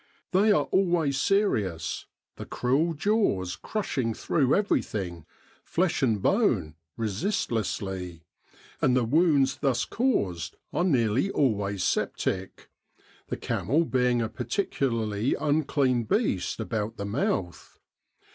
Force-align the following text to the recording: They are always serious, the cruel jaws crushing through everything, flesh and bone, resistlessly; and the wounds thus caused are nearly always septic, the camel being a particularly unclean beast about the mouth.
They 0.31 0.51
are 0.51 0.63
always 0.71 1.21
serious, 1.21 2.07
the 2.35 2.47
cruel 2.47 2.95
jaws 2.95 3.55
crushing 3.55 4.15
through 4.15 4.55
everything, 4.55 5.27
flesh 5.63 6.01
and 6.01 6.19
bone, 6.19 6.73
resistlessly; 6.97 8.23
and 8.81 8.97
the 8.97 9.03
wounds 9.03 9.57
thus 9.57 9.85
caused 9.85 10.55
are 10.73 10.83
nearly 10.83 11.29
always 11.29 11.83
septic, 11.83 12.71
the 13.27 13.37
camel 13.37 13.85
being 13.85 14.23
a 14.23 14.27
particularly 14.27 15.35
unclean 15.35 16.05
beast 16.05 16.59
about 16.59 16.97
the 16.97 17.05
mouth. 17.05 17.77